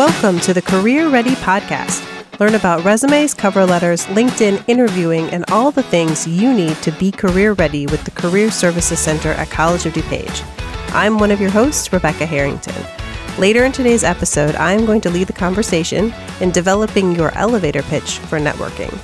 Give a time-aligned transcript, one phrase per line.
[0.00, 2.00] Welcome to the Career Ready Podcast.
[2.40, 7.12] Learn about resumes, cover letters, LinkedIn, interviewing, and all the things you need to be
[7.12, 10.42] career ready with the Career Services Center at College of DuPage.
[10.94, 12.82] I'm one of your hosts, Rebecca Harrington.
[13.38, 17.82] Later in today's episode, I am going to lead the conversation in developing your elevator
[17.82, 18.98] pitch for networking.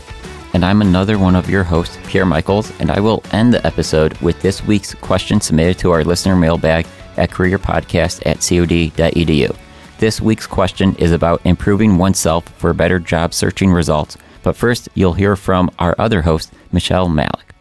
[0.55, 4.17] And I'm another one of your hosts, Pierre Michaels, and I will end the episode
[4.23, 6.87] with this week's question submitted to our listener mailbag
[7.19, 9.55] at careerpodcast at cod.edu.
[9.99, 14.19] This week's question is about improving oneself for better job searching results.
[14.43, 17.55] But first, you'll hear from our other host, Michelle Malik.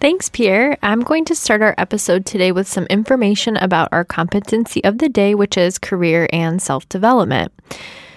[0.00, 0.76] Thanks, Pierre.
[0.82, 5.08] I'm going to start our episode today with some information about our competency of the
[5.08, 7.52] day, which is career and self development.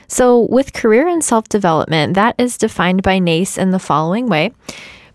[0.07, 4.51] So, with career and self development, that is defined by NACE in the following way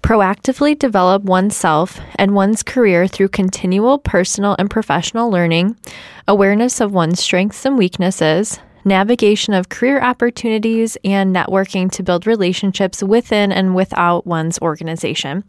[0.02, 5.76] proactively develop oneself and one's career through continual personal and professional learning,
[6.26, 13.02] awareness of one's strengths and weaknesses, navigation of career opportunities, and networking to build relationships
[13.02, 15.44] within and without one's organization.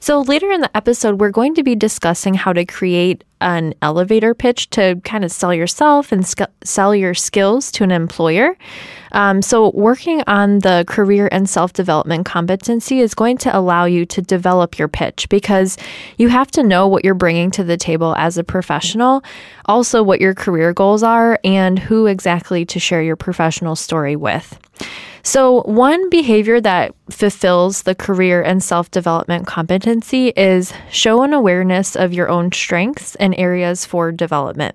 [0.00, 4.34] So, later in the episode, we're going to be discussing how to create an elevator
[4.34, 8.56] pitch to kind of sell yourself and sc- sell your skills to an employer.
[9.12, 14.04] Um, so, working on the career and self development competency is going to allow you
[14.06, 15.76] to develop your pitch because
[16.16, 19.22] you have to know what you're bringing to the table as a professional,
[19.66, 24.58] also what your career goals are, and who exactly to share your professional story with.
[25.24, 31.94] So, one behavior that fulfills the career and self development competency is show an awareness
[31.94, 34.74] of your own strengths and areas for development.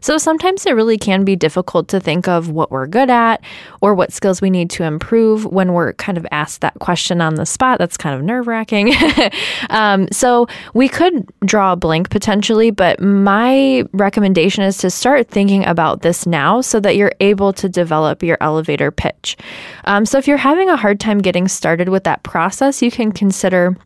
[0.00, 3.42] So, sometimes it really can be difficult to think of what we're good at
[3.80, 7.34] or what skills we need to improve when we're kind of asked that question on
[7.34, 7.78] the spot.
[7.78, 8.92] That's kind of nerve wracking.
[9.70, 15.64] um, so, we could draw a blank potentially, but my recommendation is to start thinking
[15.66, 19.36] about this now so that you're able to develop your elevator pitch.
[19.84, 23.12] Um, so if you're having a hard time getting started with that process, you can
[23.12, 23.76] consider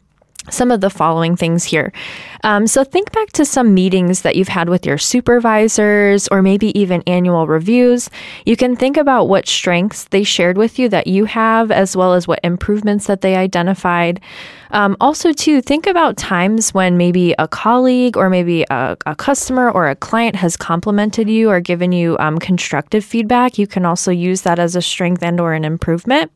[0.50, 1.92] some of the following things here.
[2.42, 6.78] Um, so, think back to some meetings that you've had with your supervisors or maybe
[6.78, 8.10] even annual reviews.
[8.44, 12.12] You can think about what strengths they shared with you that you have, as well
[12.12, 14.20] as what improvements that they identified.
[14.70, 19.70] Um, also, too, think about times when maybe a colleague or maybe a, a customer
[19.70, 23.56] or a client has complimented you or given you um, constructive feedback.
[23.56, 26.32] You can also use that as a strength and or an improvement.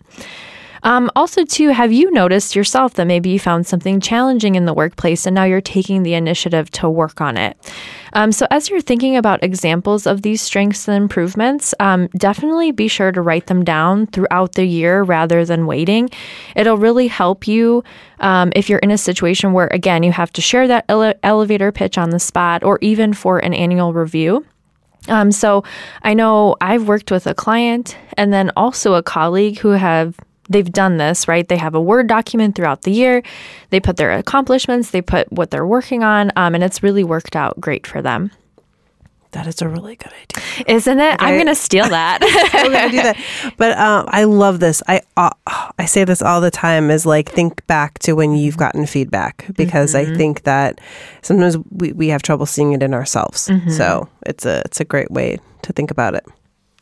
[0.83, 4.75] Um, also, too, have you noticed yourself that maybe you found something challenging in the
[4.75, 7.57] workplace and now you're taking the initiative to work on it?
[8.13, 12.89] Um, so, as you're thinking about examples of these strengths and improvements, um, definitely be
[12.89, 16.11] sure to write them down throughout the year rather than waiting.
[16.57, 17.85] It'll really help you
[18.21, 21.73] um, if you're in a situation where, again, you have to share that ele- elevator
[21.73, 24.45] pitch on the spot or even for an annual review.
[25.09, 25.65] Um, so
[26.03, 30.71] I know I've worked with a client and then also a colleague who have they've
[30.71, 31.47] done this, right?
[31.47, 33.23] They have a Word document throughout the year.
[33.71, 37.37] They put their accomplishments, they put what they're working on, um, and it's really worked
[37.37, 38.31] out great for them.
[39.33, 41.15] That is a really good idea, isn't it?
[41.15, 41.25] Okay.
[41.25, 42.21] I'm going to steal that.
[42.55, 43.55] I'm going to do that.
[43.59, 44.83] But um, I love this.
[44.89, 45.31] I uh,
[45.79, 46.91] I say this all the time.
[46.91, 50.13] Is like think back to when you've gotten feedback because mm-hmm.
[50.13, 50.81] I think that
[51.21, 53.49] sometimes we, we have trouble seeing it in ourselves.
[53.49, 53.69] Mm-hmm.
[53.71, 56.25] So it's a it's a great way to think about it.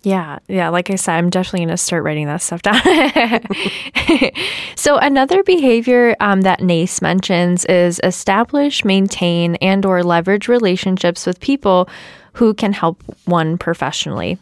[0.06, 0.68] Yeah, yeah.
[0.68, 2.80] Like I said, I'm definitely going to start writing that stuff down.
[4.76, 11.88] so another behavior um, that NACE mentions is establish, maintain, and/or leverage relationships with people
[12.34, 14.38] who can help one professionally.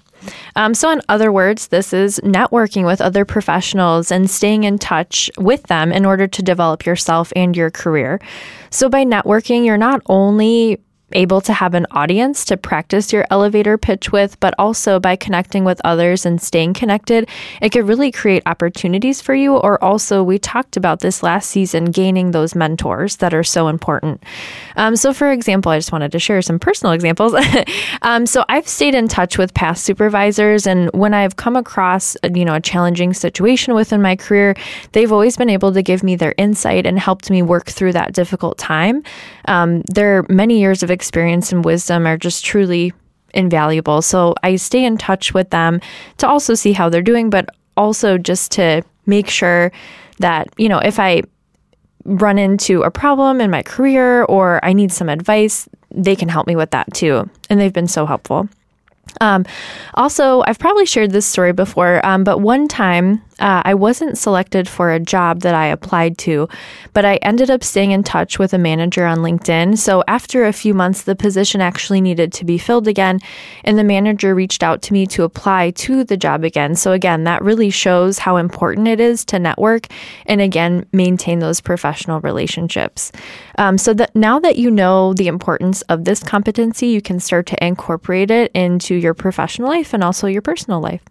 [0.55, 5.31] Um, so, in other words, this is networking with other professionals and staying in touch
[5.39, 8.21] with them in order to develop yourself and your career.
[8.69, 10.79] So, by networking, you're not only
[11.15, 15.65] able to have an audience to practice your elevator pitch with, but also by connecting
[15.65, 17.29] with others and staying connected,
[17.63, 19.57] it could really create opportunities for you.
[19.57, 24.23] Or also, we talked about this last season, gaining those mentors that are so important.
[24.77, 27.35] Um, so, for example, I just wanted to share some personal examples.
[28.03, 32.45] um, so, I've stayed in touch with past supervisors, and when I've come across, you
[32.45, 34.55] know, a challenging situation within my career,
[34.93, 38.13] they've always been able to give me their insight and helped me work through that
[38.13, 39.03] difficult time.
[39.47, 42.93] Um, there are many years of experience and wisdom are just truly
[43.33, 44.03] invaluable.
[44.03, 45.81] So I stay in touch with them
[46.19, 49.73] to also see how they're doing, but also just to make sure
[50.21, 51.23] that, you know, if I
[52.05, 56.47] run into a problem in my career or I need some advice, they can help
[56.47, 57.29] me with that too.
[57.51, 58.49] And they've been so helpful.
[59.21, 59.45] Um,
[59.95, 64.69] also, I've probably shared this story before, um, but one time uh, I wasn't selected
[64.69, 66.49] for a job that I applied to,
[66.93, 69.79] but I ended up staying in touch with a manager on LinkedIn.
[69.79, 73.21] So after a few months, the position actually needed to be filled again,
[73.65, 76.75] and the manager reached out to me to apply to the job again.
[76.75, 79.89] So again, that really shows how important it is to network
[80.27, 83.13] and again, maintain those professional relationships.
[83.59, 87.47] Um, so that now that you know the importance of this competency, you can start
[87.47, 91.03] to incorporate it into your professional life and also your personal life.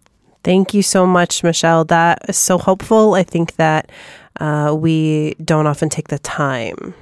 [0.44, 1.86] Thank you so much, Michelle.
[1.86, 3.14] That is so helpful.
[3.14, 3.90] I think that
[4.40, 6.94] uh, we don't often take the time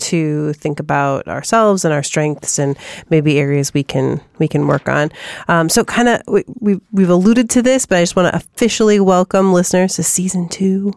[0.00, 2.76] to think about ourselves and our strengths and
[3.10, 5.10] maybe areas we can we can work on.
[5.48, 8.36] Um, so kind of we, we we've alluded to this, but I just want to
[8.36, 10.92] officially welcome listeners to season two.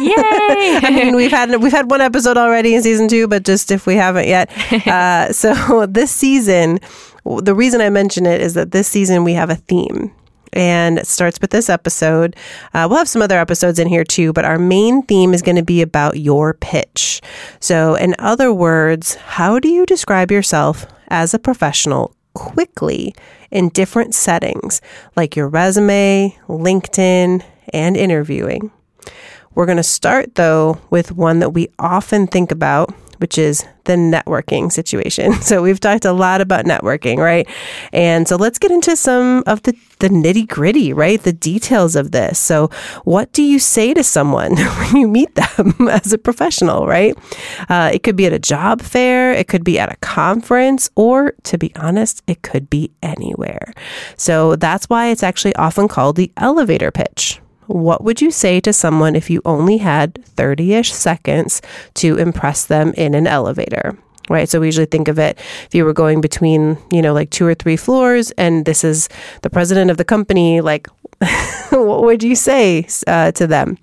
[0.00, 0.14] Yay!
[0.16, 3.86] I mean, we've had we've had one episode already in season two, but just if
[3.86, 4.50] we haven't yet,
[4.86, 6.80] uh, so this season,
[7.24, 10.12] the reason I mention it is that this season we have a theme
[10.52, 12.36] and it starts with this episode.
[12.74, 15.56] Uh, we'll have some other episodes in here too, but our main theme is going
[15.56, 17.20] to be about your pitch.
[17.60, 23.14] So, in other words, how do you describe yourself as a professional quickly
[23.50, 24.80] in different settings
[25.16, 27.42] like your resume, LinkedIn,
[27.72, 28.70] and interviewing?
[29.54, 33.94] We're going to start though with one that we often think about which is the
[33.94, 35.32] networking situation.
[35.48, 37.48] So we've talked a lot about networking, right?
[37.90, 41.22] And so let's get into some of the, the nitty gritty, right?
[41.22, 42.38] The details of this.
[42.38, 42.68] So
[43.04, 47.16] what do you say to someone when you meet them as a professional, right?
[47.70, 51.32] Uh, it could be at a job fair, it could be at a conference, or
[51.44, 53.72] to be honest, it could be anywhere.
[54.18, 58.72] So that's why it's actually often called the elevator pitch what would you say to
[58.72, 61.62] someone if you only had 30 ish seconds
[61.94, 63.96] to impress them in an elevator?
[64.30, 64.48] Right.
[64.48, 67.46] So we usually think of it if you were going between, you know, like two
[67.46, 69.08] or three floors and this is
[69.40, 70.86] the president of the company, like,
[71.70, 73.78] what would you say uh, to them?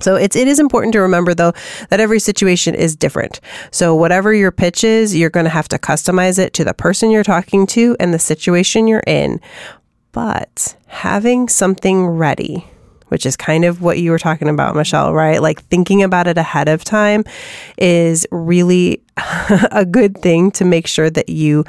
[0.00, 1.52] So it's it is important to remember though
[1.88, 3.40] that every situation is different.
[3.70, 7.10] So whatever your pitch is, you're going to have to customize it to the person
[7.10, 9.40] you're talking to and the situation you're in.
[10.10, 12.66] But having something ready
[13.12, 15.42] which is kind of what you were talking about, Michelle, right?
[15.42, 17.24] Like thinking about it ahead of time
[17.76, 19.02] is really
[19.70, 21.66] a good thing to make sure that you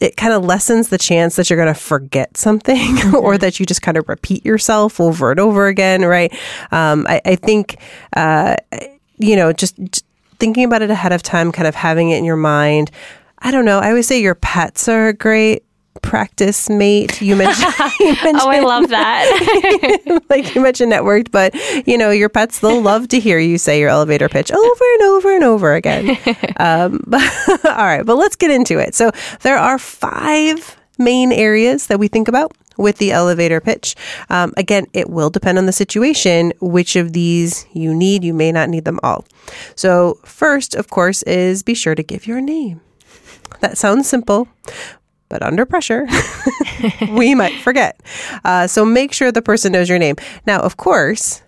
[0.00, 3.14] it kind of lessens the chance that you're going to forget something mm-hmm.
[3.14, 6.32] or that you just kind of repeat yourself over and over again, right?
[6.72, 7.76] Um, I, I, think,
[8.16, 8.56] uh,
[9.18, 10.06] you know, just, just
[10.38, 12.90] thinking about it ahead of time, kind of having it in your mind.
[13.40, 13.80] I don't know.
[13.80, 15.63] I always say your pets are great
[16.02, 17.20] practice mate.
[17.20, 20.22] You mentioned, you mentioned oh, I love that.
[20.30, 21.54] like you mentioned networked, but
[21.86, 25.02] you know your pets they'll love to hear you say your elevator pitch over and
[25.02, 26.18] over and over again.
[26.56, 27.22] Um, but,
[27.64, 28.94] all right, but let's get into it.
[28.94, 29.10] So
[29.42, 33.94] there are five main areas that we think about with the elevator pitch.
[34.30, 38.24] Um, again, it will depend on the situation which of these you need.
[38.24, 39.24] You may not need them all.
[39.76, 42.80] So, first, of course, is be sure to give your name.
[43.60, 44.48] That sounds simple,
[45.28, 46.06] but under pressure,
[47.10, 48.00] we might forget.
[48.44, 50.16] Uh, so make sure the person knows your name.
[50.46, 51.42] Now, of course,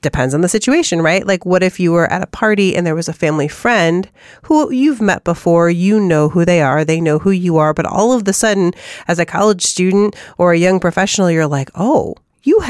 [0.00, 1.26] depends on the situation, right?
[1.26, 4.08] Like, what if you were at a party and there was a family friend
[4.42, 7.86] who you've met before, you know who they are, they know who you are, but
[7.86, 8.72] all of the sudden,
[9.08, 12.62] as a college student or a young professional, you're like, oh, you.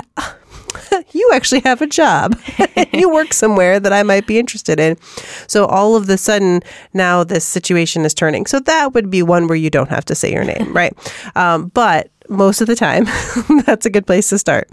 [1.14, 2.36] You actually have a job.
[2.92, 4.98] you work somewhere that I might be interested in.
[5.46, 6.60] So all of the sudden,
[6.92, 8.46] now this situation is turning.
[8.46, 10.92] So that would be one where you don't have to say your name, right?
[11.36, 13.04] Um, but most of the time,
[13.64, 14.68] that's a good place to start.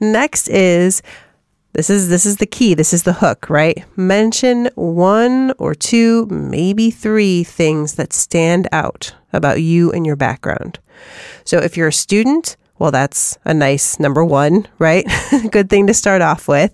[0.00, 1.02] Next is
[1.72, 2.74] this is this is the key.
[2.74, 3.84] This is the hook, right?
[3.96, 10.78] Mention one or two, maybe three things that stand out about you and your background.
[11.44, 15.06] So if you're a student, well, that's a nice number one, right?
[15.50, 16.72] Good thing to start off with.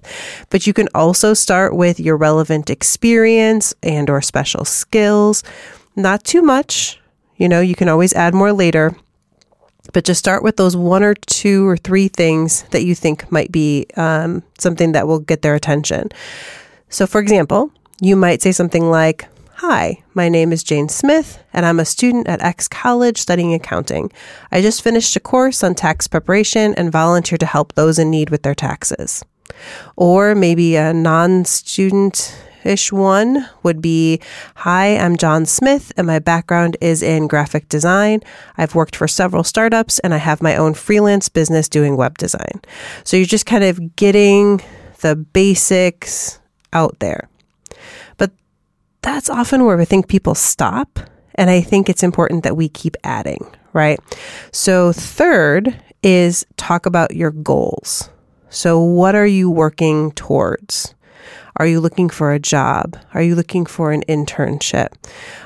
[0.48, 5.42] But you can also start with your relevant experience and or special skills.
[5.96, 6.98] Not too much.
[7.36, 8.96] You know, you can always add more later.
[9.92, 13.50] But just start with those one or two or three things that you think might
[13.50, 16.10] be um, something that will get their attention.
[16.88, 19.26] So, for example, you might say something like,
[19.62, 24.10] Hi, my name is Jane Smith, and I'm a student at X College studying accounting.
[24.50, 28.30] I just finished a course on tax preparation and volunteer to help those in need
[28.30, 29.22] with their taxes.
[29.96, 34.22] Or maybe a non student ish one would be
[34.54, 38.20] Hi, I'm John Smith, and my background is in graphic design.
[38.56, 42.62] I've worked for several startups, and I have my own freelance business doing web design.
[43.04, 44.62] So you're just kind of getting
[45.02, 46.40] the basics
[46.72, 47.28] out there
[49.02, 50.98] that's often where I think people stop.
[51.36, 53.98] And I think it's important that we keep adding, right?
[54.52, 58.10] So, third is talk about your goals.
[58.50, 60.94] So, what are you working towards?
[61.56, 62.96] Are you looking for a job?
[63.12, 64.88] Are you looking for an internship?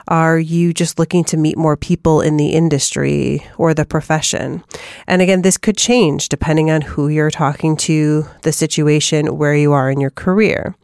[0.06, 4.62] Are you just looking to meet more people in the industry or the profession?
[5.06, 9.72] And again, this could change depending on who you're talking to, the situation, where you
[9.72, 10.76] are in your career.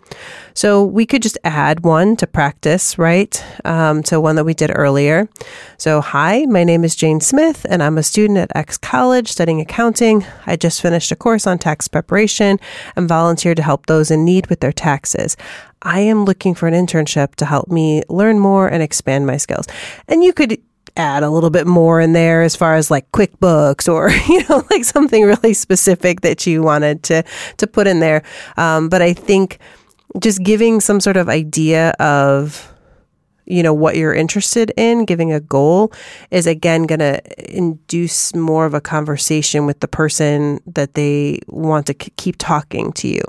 [0.55, 3.43] So we could just add one to practice, right?
[3.65, 5.29] Um, to one that we did earlier.
[5.79, 9.61] So, hi, my name is Jane Smith, and I'm a student at X College studying
[9.61, 10.27] accounting.
[10.47, 12.59] I just finished a course on tax preparation
[12.97, 15.37] and volunteered to help those in need with their taxes.
[15.83, 19.67] I am looking for an internship to help me learn more and expand my skills.
[20.09, 20.61] And you could
[20.97, 24.65] add a little bit more in there as far as like QuickBooks or you know
[24.71, 27.23] like something really specific that you wanted to
[27.57, 28.23] to put in there.
[28.57, 29.59] Um, but I think
[30.19, 32.67] just giving some sort of idea of
[33.51, 35.93] you know what you're interested in giving a goal
[36.31, 37.21] is again going to
[37.53, 42.93] induce more of a conversation with the person that they want to k- keep talking
[42.93, 43.23] to you.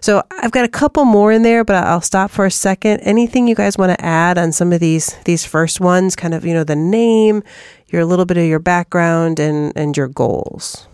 [0.00, 3.00] So i've got a couple more in there but i'll stop for a second.
[3.00, 6.44] Anything you guys want to add on some of these these first ones kind of
[6.44, 7.42] you know the name
[7.88, 10.86] your little bit of your background and and your goals?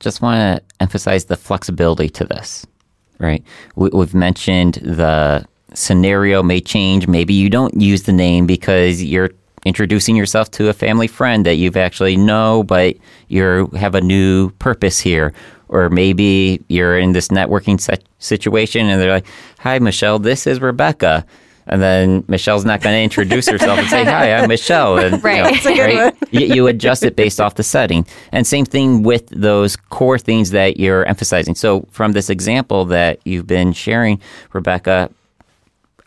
[0.00, 2.66] Just want to emphasize the flexibility to this
[3.18, 3.42] right?
[3.76, 5.44] We, have mentioned the
[5.74, 7.06] scenario may change.
[7.06, 9.30] Maybe you don't use the name because you're
[9.64, 12.96] introducing yourself to a family friend that you've actually know, but
[13.28, 15.32] you have a new purpose here.
[15.68, 17.78] Or maybe you're in this networking
[18.18, 19.26] situation and they're like,
[19.58, 20.18] "Hi, Michelle.
[20.18, 21.26] This is Rebecca."
[21.68, 25.64] And then Michelle's not going to introduce herself and say, "Hi, I'm Michelle." And, right,
[25.64, 26.14] you, know, right?
[26.30, 30.50] You, you, adjust it based off the setting, and same thing with those core things
[30.50, 31.54] that you're emphasizing.
[31.54, 34.20] So, from this example that you've been sharing,
[34.52, 35.10] Rebecca,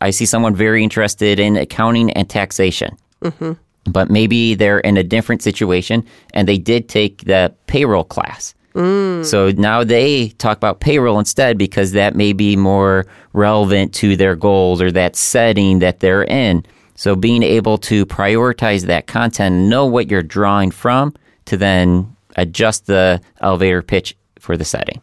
[0.02, 2.98] I see someone very interested in accounting and taxation.
[3.22, 3.54] Mm-hmm.
[3.86, 8.54] But maybe they're in a different situation and they did take the payroll class.
[8.74, 9.26] Mm.
[9.26, 14.36] So now they talk about payroll instead because that may be more relevant to their
[14.36, 16.66] goals or that setting that they're in.
[16.96, 21.14] So being able to prioritize that content, know what you're drawing from
[21.46, 25.02] to then adjust the elevator pitch for the setting.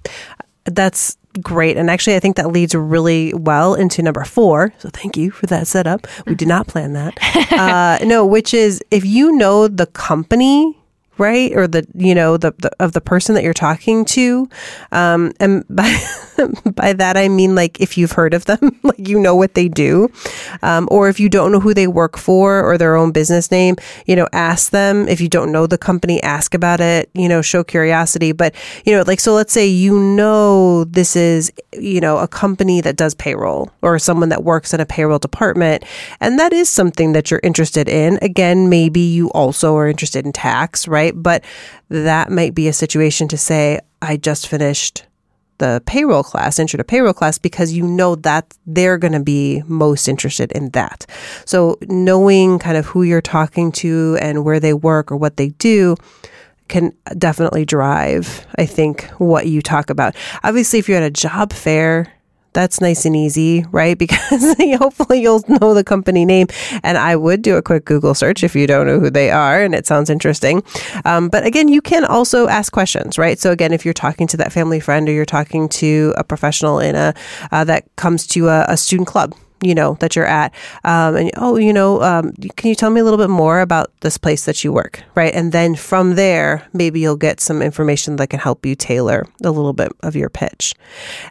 [0.64, 1.76] That's great.
[1.76, 4.72] And actually, I think that leads really well into number four.
[4.78, 6.06] So thank you for that setup.
[6.26, 7.18] We did not plan that.
[7.52, 10.77] uh, no, which is if you know the company
[11.18, 11.54] right?
[11.54, 14.48] Or the you know the, the of the person that you're talking to.
[14.92, 15.98] Um, and by
[16.74, 19.68] by that i mean like if you've heard of them like you know what they
[19.68, 20.08] do.
[20.62, 23.76] Um, or if you don't know who they work for or their own business name
[24.06, 25.08] you know ask them.
[25.08, 28.32] If you don't know the company ask about it you know show curiosity.
[28.32, 32.80] But you know like so let's say you know this is you know a company
[32.80, 35.84] that does payroll or someone that works in a payroll department
[36.20, 38.18] and that is something that you're interested in.
[38.22, 41.22] Again maybe you also are interested in tax right right?
[41.22, 41.44] But
[41.88, 45.04] that might be a situation to say, I just finished
[45.58, 49.62] the payroll class, intro to payroll class, because you know that they're going to be
[49.66, 51.04] most interested in that.
[51.46, 55.48] So knowing kind of who you're talking to and where they work or what they
[55.48, 55.96] do
[56.68, 60.14] can definitely drive, I think, what you talk about.
[60.44, 62.12] Obviously, if you're at a job fair,
[62.52, 63.96] that's nice and easy, right?
[64.08, 66.46] Because hopefully you'll know the company name.
[66.82, 69.62] And I would do a quick Google search if you don't know who they are
[69.62, 70.62] and it sounds interesting.
[71.04, 73.38] Um, but again, you can also ask questions, right?
[73.38, 76.78] So again, if you're talking to that family friend or you're talking to a professional
[76.78, 77.14] in a
[77.52, 80.54] uh, that comes to a, a student club, you know that you're at.
[80.84, 83.92] Um, and oh you know um, can you tell me a little bit more about
[84.00, 85.34] this place that you work right?
[85.34, 89.50] And then from there maybe you'll get some information that can help you tailor a
[89.50, 90.74] little bit of your pitch.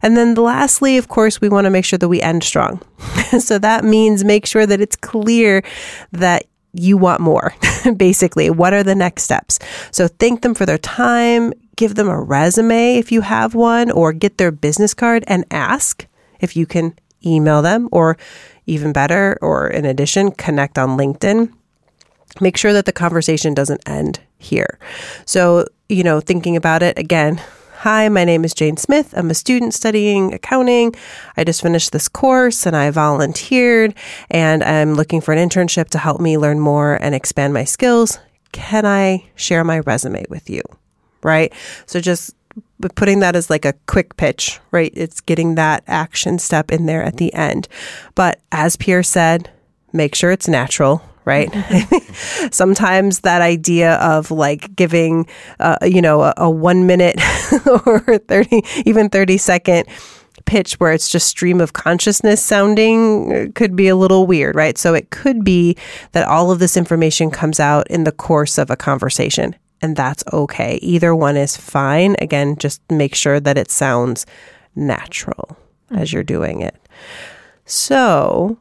[0.01, 2.81] And then lastly of course we want to make sure that we end strong.
[3.39, 5.61] So that means make sure that it's clear
[6.13, 7.53] that you want more
[7.97, 8.49] basically.
[8.49, 9.59] What are the next steps?
[9.91, 14.11] So thank them for their time give them a resume if you have one or
[14.11, 16.05] get their business card and ask
[16.41, 16.93] if you can
[17.25, 18.17] email them, or
[18.65, 21.51] even better, or in addition, connect on LinkedIn.
[22.41, 24.77] Make sure that the conversation doesn't end here.
[25.25, 27.41] So, you know, thinking about it again,
[27.81, 29.13] Hi, my name is Jane Smith.
[29.15, 30.95] I'm a student studying accounting.
[31.37, 33.93] I just finished this course and I volunteered
[34.31, 38.17] and I'm looking for an internship to help me learn more and expand my skills.
[38.51, 40.63] Can I share my resume with you?
[41.21, 41.53] Right?
[41.85, 42.35] So just
[42.79, 44.91] but putting that as like a quick pitch, right?
[44.95, 47.67] It's getting that action step in there at the end.
[48.15, 49.49] But as Pierre said,
[49.93, 51.49] make sure it's natural, right?
[52.51, 55.27] Sometimes that idea of like giving,
[55.59, 57.19] uh, you know, a, a one minute
[57.85, 59.85] or 30, even 30 second
[60.45, 64.77] pitch where it's just stream of consciousness sounding uh, could be a little weird, right?
[64.77, 65.75] So it could be
[66.13, 70.23] that all of this information comes out in the course of a conversation and that's
[70.33, 70.79] okay.
[70.81, 72.15] Either one is fine.
[72.19, 74.25] Again, just make sure that it sounds
[74.75, 75.57] natural
[75.91, 76.75] as you're doing it.
[77.65, 78.57] So,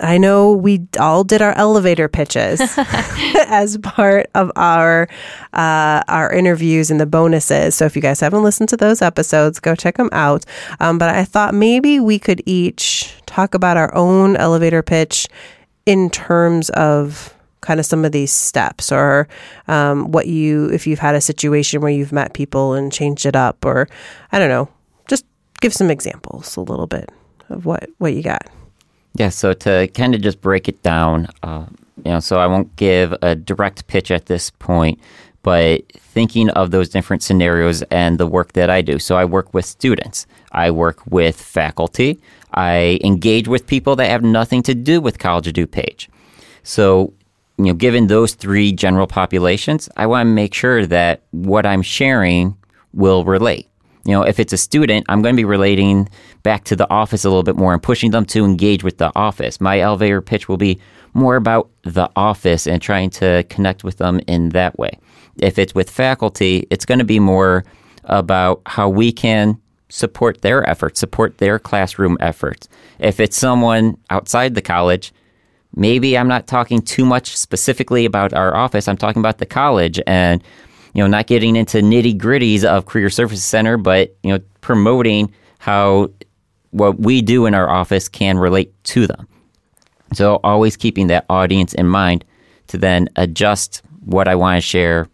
[0.00, 2.60] I know we all did our elevator pitches
[3.46, 5.08] as part of our
[5.52, 7.74] uh, our interviews and the bonuses.
[7.74, 10.44] So if you guys haven't listened to those episodes, go check them out.
[10.80, 15.28] Um, but I thought maybe we could each talk about our own elevator pitch
[15.86, 19.26] in terms of kind of some of these steps or
[19.68, 23.34] um, what you if you've had a situation where you've met people and changed it
[23.34, 23.88] up or
[24.30, 24.68] I don't know,
[25.08, 25.24] just
[25.60, 27.10] give some examples a little bit
[27.48, 28.46] of what what you got.
[29.14, 31.66] Yeah, so to kind of just break it down, uh,
[32.04, 34.98] you know, so I won't give a direct pitch at this point,
[35.42, 38.98] but thinking of those different scenarios and the work that I do.
[38.98, 42.20] So I work with students, I work with faculty,
[42.54, 46.08] I engage with people that have nothing to do with College of DuPage.
[46.62, 47.12] So,
[47.58, 51.82] you know, given those three general populations, I want to make sure that what I'm
[51.82, 52.56] sharing
[52.92, 53.68] will relate
[54.04, 56.08] you know, if it's a student, I'm going to be relating
[56.42, 59.12] back to the office a little bit more and pushing them to engage with the
[59.14, 59.60] office.
[59.60, 60.80] My elevator pitch will be
[61.14, 64.98] more about the office and trying to connect with them in that way.
[65.36, 67.64] If it's with faculty, it's going to be more
[68.04, 72.68] about how we can support their efforts, support their classroom efforts.
[72.98, 75.12] If it's someone outside the college,
[75.74, 78.88] maybe I'm not talking too much specifically about our office.
[78.88, 80.42] I'm talking about the college and
[80.94, 85.32] you know, not getting into nitty gritties of Career Services Center, but, you know, promoting
[85.58, 86.10] how
[86.70, 89.26] what we do in our office can relate to them.
[90.12, 92.24] So always keeping that audience in mind
[92.68, 95.08] to then adjust what I want to share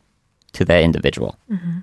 [0.55, 1.37] to that individual.
[1.51, 1.79] Mm-hmm.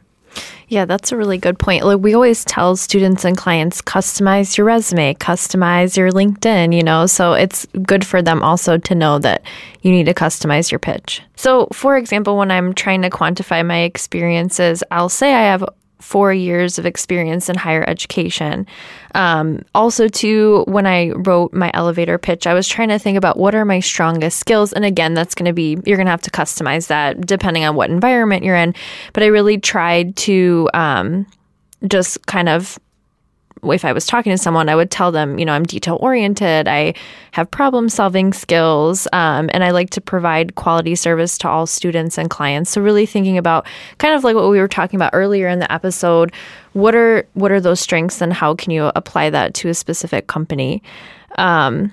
[0.68, 1.86] Yeah, that's a really good point.
[1.86, 7.06] Like we always tell students and clients, customize your resume, customize your LinkedIn, you know,
[7.06, 9.44] so it's good for them also to know that
[9.82, 11.22] you need to customize your pitch.
[11.36, 15.64] So, for example, when I'm trying to quantify my experiences, I'll say I have
[16.00, 18.68] four years of experience in higher education.
[19.16, 23.38] Um, also, too, when I wrote my elevator pitch, I was trying to think about
[23.38, 24.74] what are my strongest skills.
[24.74, 27.76] And again, that's going to be, you're going to have to customize that depending on
[27.76, 28.76] what environment you're in.
[29.14, 31.26] But I really tried to um,
[31.88, 32.80] just kind of
[33.64, 36.68] if I was talking to someone, I would tell them, you know, I'm detail oriented,
[36.68, 36.94] I
[37.32, 42.18] have problem solving skills, um, and I like to provide quality service to all students
[42.18, 42.72] and clients.
[42.72, 43.66] So really thinking about
[43.98, 46.34] kind of like what we were talking about earlier in the episode,
[46.74, 50.28] what are what are those strengths and how can you apply that to a specific
[50.28, 50.84] company?
[51.38, 51.92] Um,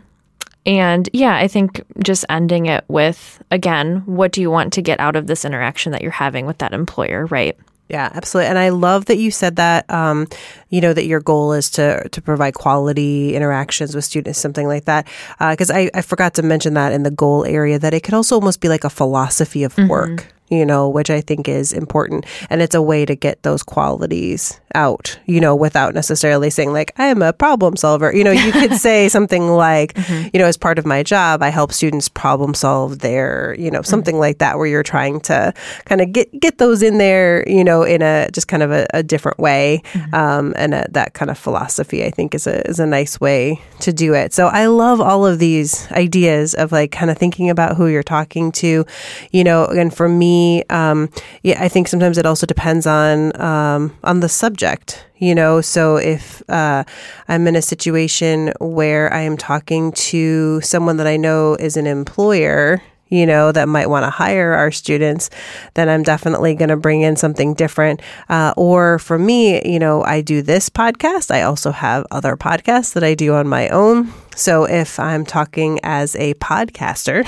[0.64, 5.00] and yeah, I think just ending it with again, what do you want to get
[5.00, 7.56] out of this interaction that you're having with that employer, right?
[7.92, 8.48] Yeah, absolutely.
[8.48, 10.26] And I love that you said that, um,
[10.70, 14.86] you know, that your goal is to, to provide quality interactions with students, something like
[14.86, 15.06] that.
[15.38, 18.14] Because uh, I, I forgot to mention that in the goal area, that it could
[18.14, 19.88] also almost be like a philosophy of mm-hmm.
[19.88, 22.26] work you know, which I think is important.
[22.50, 26.92] And it's a way to get those qualities out, you know, without necessarily saying, like,
[26.98, 28.14] I am a problem solver.
[28.14, 30.28] You know, you could say something like, mm-hmm.
[30.34, 33.80] you know, as part of my job, I help students problem solve their, you know,
[33.80, 34.20] something mm-hmm.
[34.20, 35.54] like that, where you're trying to
[35.86, 38.86] kind of get, get those in there, you know, in a just kind of a,
[38.92, 39.80] a different way.
[39.92, 40.14] Mm-hmm.
[40.14, 43.58] Um, and a, that kind of philosophy, I think, is a, is a nice way
[43.80, 44.34] to do it.
[44.34, 48.02] So I love all of these ideas of like kind of thinking about who you're
[48.02, 48.84] talking to,
[49.30, 51.08] you know, and for me, um,
[51.42, 55.04] yeah, I think sometimes it also depends on um, on the subject.
[55.18, 56.82] You know, so if uh,
[57.28, 61.86] I'm in a situation where I am talking to someone that I know is an
[61.86, 65.28] employer, you know, that might want to hire our students,
[65.74, 68.00] then I'm definitely going to bring in something different.
[68.30, 71.30] Uh, or for me, you know, I do this podcast.
[71.30, 74.12] I also have other podcasts that I do on my own.
[74.34, 77.26] So if I'm talking as a podcaster,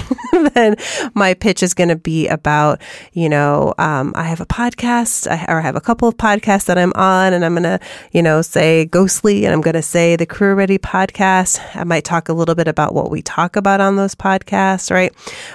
[0.54, 0.76] then
[1.14, 2.80] my pitch is going to be about,
[3.12, 6.78] you know, um, I have a podcast or I have a couple of podcasts that
[6.78, 7.80] I'm on and I'm going to,
[8.12, 11.60] you know, say Ghostly and I'm going to say the Career Ready podcast.
[11.74, 15.12] I might talk a little bit about what we talk about on those podcasts, right?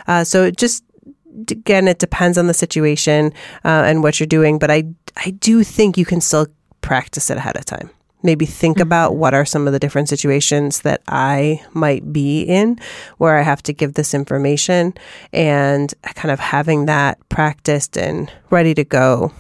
[0.07, 0.83] Uh, so just
[1.49, 3.33] again, it depends on the situation
[3.63, 4.83] uh, and what you're doing, but I
[5.17, 6.47] I do think you can still
[6.81, 7.89] practice it ahead of time
[8.21, 8.84] maybe think mm-hmm.
[8.84, 12.79] about what are some of the different situations that I might be in
[13.17, 14.93] where I have to give this information
[15.32, 19.32] and kind of having that practiced and ready to go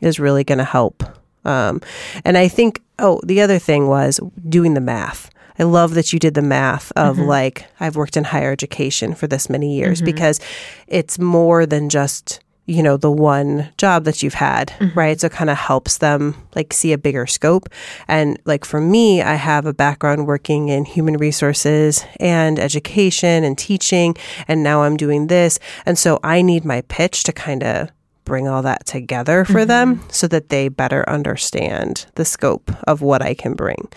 [0.00, 1.02] is really going to help.
[1.44, 1.80] Um,
[2.24, 5.30] and I think, oh, the other thing was doing the math.
[5.58, 7.26] I love that you did the math of mm-hmm.
[7.26, 10.06] like, I've worked in higher education for this many years mm-hmm.
[10.06, 10.40] because
[10.88, 14.98] it's more than just you know the one job that you've had mm-hmm.
[14.98, 15.20] right?
[15.20, 17.68] So it kind of helps them like see a bigger scope.
[18.08, 23.56] And like for me i have a background working in human resources and education and
[23.58, 24.16] teaching
[24.48, 25.58] and now i'm doing this.
[25.86, 27.90] And so i need my pitch to kind of
[28.24, 33.20] bring all that together for them so that they better understand the scope of what
[33.22, 33.88] I can bring.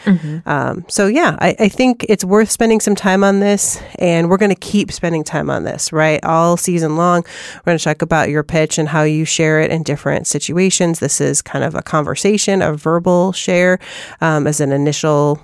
[0.46, 4.38] Um, so, yeah, I, I think it's worth spending some time on this, and we're
[4.38, 6.24] going to keep spending time on this, right?
[6.26, 7.24] All season long,
[7.56, 11.00] we're going to talk about your pitch and how you share it in different situations.
[11.00, 13.80] This is kind of a conversation, a verbal share
[14.22, 15.40] um, as an initial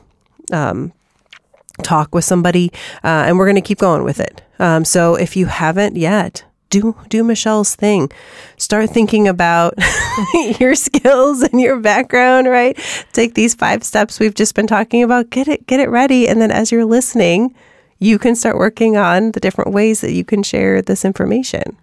[1.82, 2.72] talk with somebody,
[3.04, 4.42] uh, and we're going to keep going with it.
[4.60, 8.12] Um, so if you haven't yet, do do Michelle's thing.
[8.58, 9.76] Start thinking about
[10.60, 12.48] your skills and your background.
[12.50, 12.78] Right,
[13.14, 15.30] take these five steps we've just been talking about.
[15.30, 17.54] Get it get it ready, and then as you're listening,
[18.00, 21.78] you can start working on the different ways that you can share this information.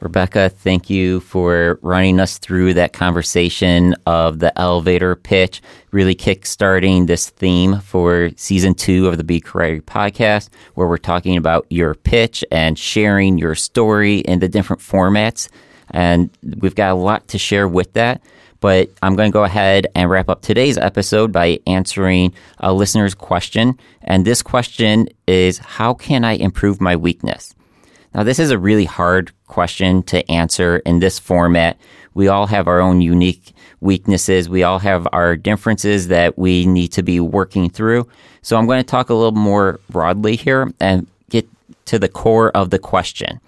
[0.00, 7.08] Rebecca, thank you for running us through that conversation of the elevator pitch, really kickstarting
[7.08, 11.94] this theme for season two of the Be Career podcast, where we're talking about your
[11.94, 15.48] pitch and sharing your story in the different formats.
[15.90, 16.30] And
[16.60, 18.22] we've got a lot to share with that.
[18.60, 23.14] But I'm going to go ahead and wrap up today's episode by answering a listener's
[23.14, 23.78] question.
[24.02, 27.54] And this question is How can I improve my weakness?
[28.14, 31.78] Now, this is a really hard question to answer in this format.
[32.14, 34.48] We all have our own unique weaknesses.
[34.48, 38.08] We all have our differences that we need to be working through.
[38.42, 41.48] So, I'm going to talk a little more broadly here and get
[41.86, 43.40] to the core of the question.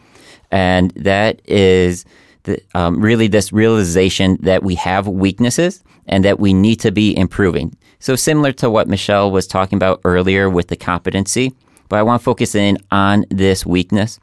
[0.50, 2.04] And that is
[2.44, 7.16] the, um, really this realization that we have weaknesses and that we need to be
[7.16, 7.76] improving.
[7.98, 11.52] So, similar to what Michelle was talking about earlier with the competency,
[11.88, 14.18] but I want to focus in on this weakness.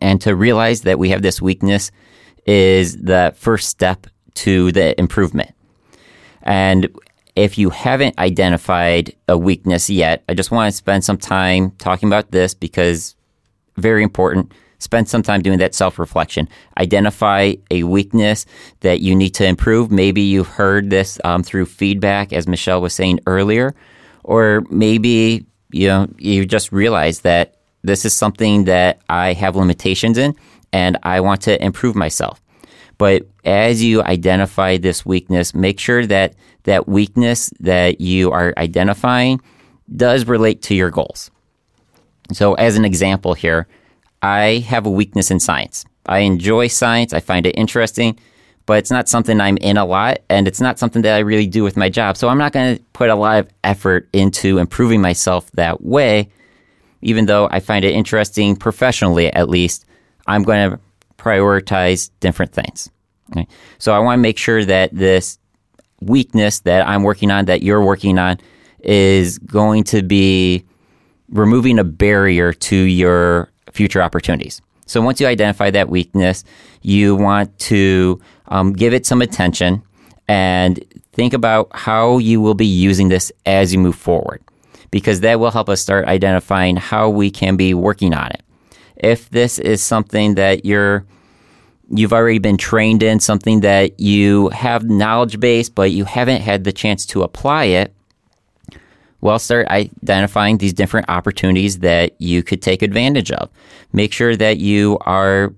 [0.00, 1.90] And to realize that we have this weakness
[2.46, 5.52] is the first step to the improvement.
[6.42, 6.88] And
[7.34, 12.08] if you haven't identified a weakness yet, I just want to spend some time talking
[12.08, 13.14] about this because
[13.76, 14.52] very important.
[14.78, 16.48] Spend some time doing that self reflection.
[16.78, 18.44] Identify a weakness
[18.80, 19.90] that you need to improve.
[19.90, 23.74] Maybe you've heard this um, through feedback, as Michelle was saying earlier,
[24.22, 27.55] or maybe you know you just realize that
[27.86, 30.34] this is something that I have limitations in,
[30.72, 32.40] and I want to improve myself.
[32.98, 39.40] But as you identify this weakness, make sure that that weakness that you are identifying
[39.94, 41.30] does relate to your goals.
[42.32, 43.68] So, as an example here,
[44.20, 45.84] I have a weakness in science.
[46.06, 48.18] I enjoy science, I find it interesting,
[48.64, 51.46] but it's not something I'm in a lot, and it's not something that I really
[51.46, 52.16] do with my job.
[52.16, 56.30] So, I'm not going to put a lot of effort into improving myself that way,
[57.06, 59.86] even though I find it interesting professionally, at least.
[60.26, 60.80] I'm going to
[61.18, 62.90] prioritize different things.
[63.30, 63.46] Okay?
[63.78, 65.38] So I want to make sure that this
[66.00, 68.38] weakness that I'm working on, that you're working on,
[68.80, 70.64] is going to be
[71.28, 74.60] removing a barrier to your future opportunities.
[74.86, 76.42] So once you identify that weakness,
[76.82, 79.82] you want to um, give it some attention
[80.26, 84.42] and think about how you will be using this as you move forward,
[84.96, 88.42] because that will help us start identifying how we can be working on it.
[88.96, 91.04] If this is something that you're
[91.90, 96.64] you've already been trained in, something that you have knowledge base, but you haven't had
[96.64, 97.94] the chance to apply it,
[99.20, 103.50] well, start identifying these different opportunities that you could take advantage of.
[103.92, 105.52] Make sure that you are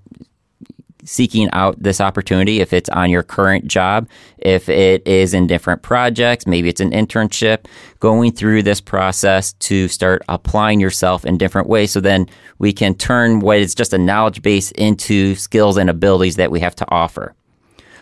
[1.08, 5.80] seeking out this opportunity if it's on your current job, if it is in different
[5.80, 7.64] projects, maybe it's an internship,
[7.98, 12.26] going through this process to start applying yourself in different ways so then
[12.58, 16.60] we can turn what is just a knowledge base into skills and abilities that we
[16.60, 17.34] have to offer.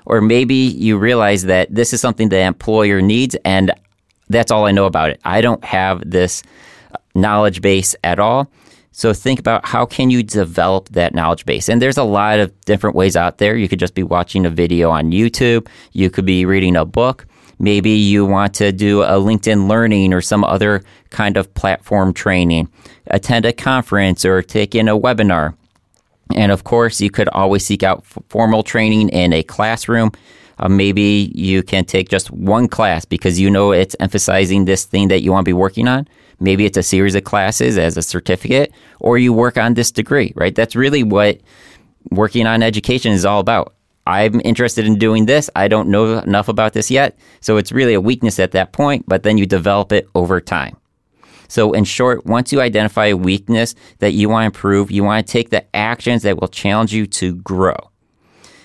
[0.04, 3.72] Or maybe you realize that this is something the employer needs and
[4.28, 5.20] that's all I know about it.
[5.24, 6.42] I don't have this
[7.14, 8.50] knowledge base at all.
[8.96, 11.68] So think about how can you develop that knowledge base.
[11.68, 13.54] And there's a lot of different ways out there.
[13.54, 15.68] You could just be watching a video on YouTube.
[15.92, 17.26] You could be reading a book.
[17.58, 22.70] Maybe you want to do a LinkedIn learning or some other kind of platform training,
[23.08, 25.54] attend a conference or take in a webinar.
[26.34, 30.12] And of course, you could always seek out formal training in a classroom.
[30.58, 35.08] Uh, maybe you can take just one class because you know it's emphasizing this thing
[35.08, 36.08] that you want to be working on.
[36.38, 40.32] Maybe it's a series of classes as a certificate, or you work on this degree,
[40.36, 40.54] right?
[40.54, 41.40] That's really what
[42.10, 43.74] working on education is all about.
[44.06, 45.50] I'm interested in doing this.
[45.56, 47.18] I don't know enough about this yet.
[47.40, 50.76] So it's really a weakness at that point, but then you develop it over time.
[51.48, 55.24] So, in short, once you identify a weakness that you want to improve, you want
[55.24, 57.76] to take the actions that will challenge you to grow.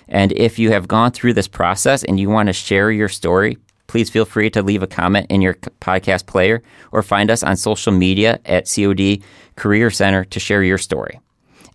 [0.07, 3.57] And if you have gone through this process and you want to share your story,
[3.91, 7.57] please feel free to leave a comment in your podcast player or find us on
[7.57, 9.21] social media at COD
[9.57, 11.19] Career Center to share your story.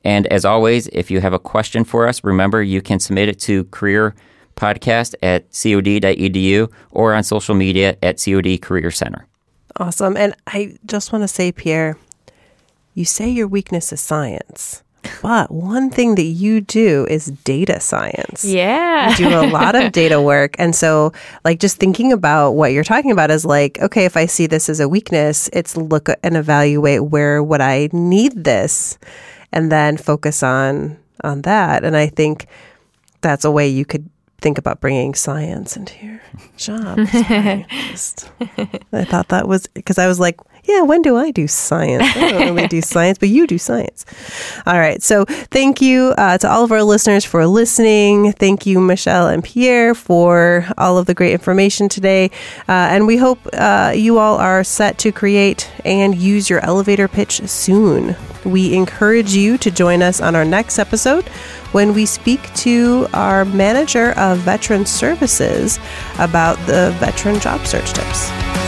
[0.02, 3.38] And as always, if you have a question for us, remember you can submit it
[3.40, 4.14] to career
[4.56, 9.26] podcast at cod.edu or on social media at COD Career Center.
[9.76, 10.16] Awesome.
[10.16, 11.98] And I just want to say, Pierre,
[12.94, 14.82] you say your weakness is science.
[15.22, 18.44] But one thing that you do is data science.
[18.44, 19.10] Yeah.
[19.10, 20.56] You do a lot of data work.
[20.58, 21.12] And so,
[21.44, 24.68] like, just thinking about what you're talking about is like, okay, if I see this
[24.68, 28.98] as a weakness, it's look and evaluate where would I need this
[29.52, 31.84] and then focus on on that.
[31.84, 32.46] And I think
[33.20, 34.08] that's a way you could
[34.40, 36.20] think about bringing science into your
[36.56, 36.98] job.
[37.00, 37.66] I
[39.04, 42.04] thought that was because I was like, yeah, when do I do science?
[42.16, 44.04] I don't really do science, but you do science.
[44.66, 45.02] All right.
[45.02, 48.32] So thank you uh, to all of our listeners for listening.
[48.32, 52.30] Thank you, Michelle and Pierre, for all of the great information today.
[52.68, 57.06] Uh, and we hope uh, you all are set to create and use your elevator
[57.06, 58.16] pitch soon.
[58.44, 61.28] We encourage you to join us on our next episode
[61.72, 65.78] when we speak to our manager of veteran services
[66.18, 68.65] about the veteran job search tips.